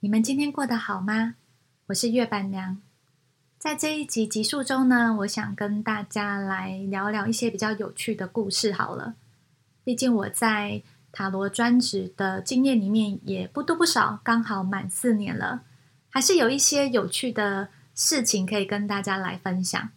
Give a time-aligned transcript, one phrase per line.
[0.00, 1.36] 你们今天过得好吗？
[1.86, 2.82] 我是月板娘，
[3.58, 8.70] 在这一集集数中呢，我想跟大家来聊聊一些比较有趣的故事。
[8.74, 9.14] 好了，
[9.84, 10.82] 毕竟我在
[11.12, 15.62] 塔罗专职的经验里面也不多不少，刚好满四年了，
[16.10, 19.88] 还是有一些有趣的事情可以跟大家来分享。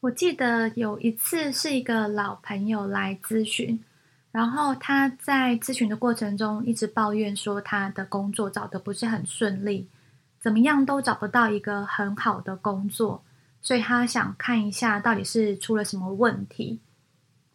[0.00, 3.84] 我记得有一次是一个老朋友来咨询。
[4.32, 9.88] 然后他在咨询的过程中一直抱怨说，他的工作找的不是很顺利，
[10.38, 13.24] 怎么样都找不到一个很好的工作，
[13.60, 16.78] 所以他想看一下到底是出了什么问题。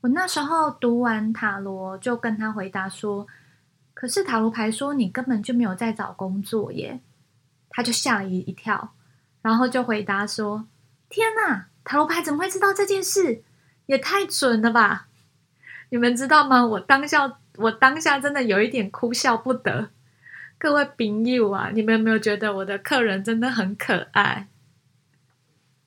[0.01, 3.25] 我那时候读完塔罗，就跟他回答说
[3.95, 6.99] ：“可是塔罗牌说你根本就没有在找工作耶。”
[7.71, 8.93] 他就吓了一一跳，
[9.41, 10.67] 然后就回答说
[11.09, 13.43] ：“天哪，塔罗牌怎么会知道这件事？
[13.85, 15.07] 也太准了吧！”
[15.89, 16.65] 你们知道吗？
[16.65, 19.89] 我当下，我当下真的有一点哭笑不得。
[20.57, 24.47] 各位朋友啊，你们有没有觉得我的客人真的很可爱？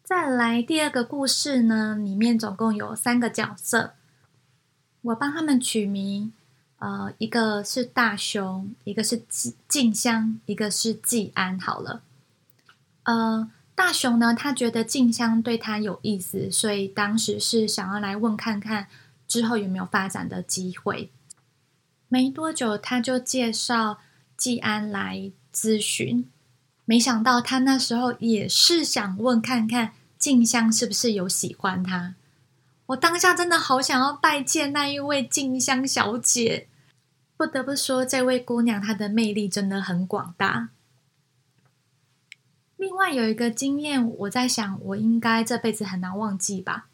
[0.04, 3.94] 再来第二个故事呢，里面总共有三个角色，
[5.02, 6.32] 我帮他们取名，
[6.78, 11.58] 呃，一个是大雄，一个是静静香，一个是季安。
[11.58, 12.02] 好了，
[13.02, 18.86] 呃，大雄呢，他觉得静香对他有意思，所以当时是想要来问看看。
[19.28, 21.12] 之后有没有发展的机会？
[22.08, 23.98] 没多久，他就介绍
[24.36, 26.28] 季安来咨询。
[26.86, 32.14] 没想到他那时候也是想问看看静香是不是有喜欢他。
[32.86, 36.66] 我当下真的好想要拜见那一位静香小姐。
[37.36, 40.70] 不得不说，这位姑娘她的魅力真的很广大。
[42.76, 46.88] 另外有一个经验，我在想，我应该这辈子很难忘记吧。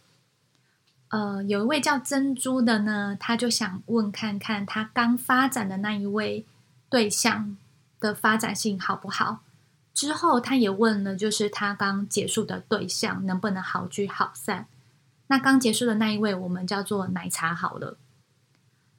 [1.14, 6.44] 呃，有一位叫珍珠的呢，他就想问看看他刚发展的那一位
[6.90, 7.56] 对象
[8.00, 9.38] 的发展性好不好。
[9.92, 14.66] 之后他也问了，就是他刚结束的对象能不能好聚好散。
[15.28, 17.96] 那刚结束的那一位，我们叫做奶茶好了。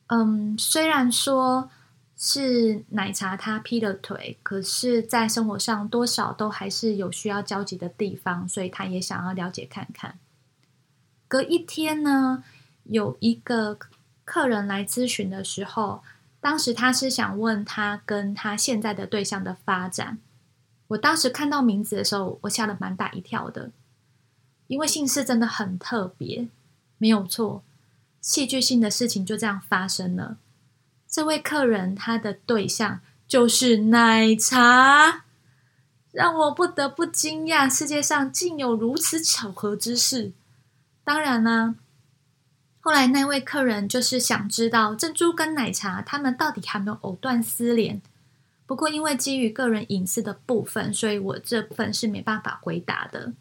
[0.08, 1.70] 嗯，虽然说
[2.16, 10.18] 是奶茶他劈了腿，可是，在生活上多少都还是有需要交集的地方，所以他也想要了解看看。
[11.36, 12.46] 隔一天呢，
[12.86, 13.78] 有一个
[14.24, 16.02] 客人来咨询的时候，
[16.40, 20.18] 当时他是想问他跟他现在的对象的发展。
[20.88, 23.72] 我当时看到名字的时候，我吓得蛮大一跳的，
[24.68, 26.48] 因为姓氏真的很特别，
[26.98, 27.62] 没有错，
[28.22, 30.38] 戏剧性的事情就这样发生了。
[31.10, 35.26] 这位客人他的对象就是奶茶，
[36.14, 40.32] 让我不得不惊讶，世界上竟有如此巧合之事。
[41.06, 41.76] 当然啦，
[42.82, 48.02] 后来那位客人就是想知道珍珠跟奶茶他们到底还没有藕断丝连。
[48.66, 53.34] 不过因为基于个人隐私的部分，所以我这部分是没办法回答的。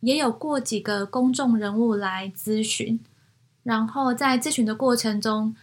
[0.00, 2.98] 也有过几个公众人物来咨询，
[3.62, 5.54] 然后在咨询的过程中，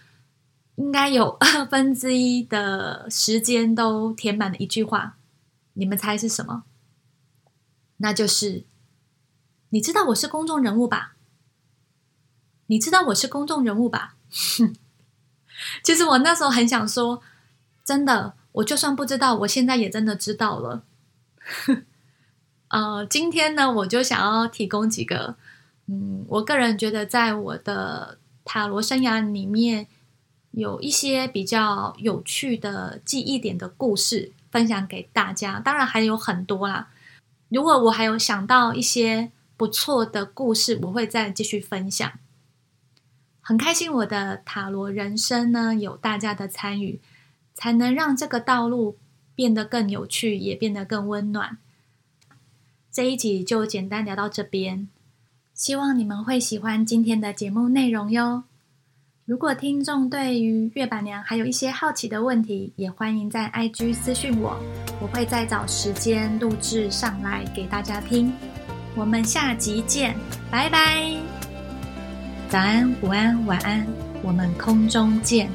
[0.78, 5.17] 应该有二分之一的时间都填满了一句话，
[5.73, 6.63] 你们猜是什么？
[7.97, 8.63] 那就是。
[9.72, 11.16] 你知道我是公众人物吧？
[12.68, 14.16] 你知道我是公众人物吧？
[15.84, 17.22] 其 实我那时候很想说，
[17.84, 20.84] 真的，我就算不知道，我现在也真的知道了。
[22.69, 25.35] 呃，今天呢，我就想要提供几个，
[25.88, 29.88] 嗯，我个人觉得在我的塔罗生涯里面
[30.52, 35.59] 有一些比较有趣的记忆点的故事，分享给大家。
[35.59, 36.90] 当然还有很多啦，
[37.49, 39.32] 如果我还有想到一些。
[39.59, 42.09] 不错的故事，我会再继续分享。
[43.41, 47.02] 很开心，我的塔罗人生呢有大家的参与，
[47.53, 48.96] 才能让这个道路
[49.35, 51.58] 变得更有趣，也变得更温暖。
[52.90, 54.88] 这一集就简单聊到这边，
[55.53, 58.46] 希望你们会喜欢今天的节目内容哟。
[59.26, 64.58] 如果听众对于月板娘还有一些好奇的问题，也欢迎在 IG 私讯我，
[65.02, 68.32] 我会再找时间录制上来给大家听。
[68.99, 70.13] 我们下集见，
[70.51, 71.16] 拜拜！
[72.49, 73.87] 早安、午安、晚安，
[74.22, 75.49] 我们空中见。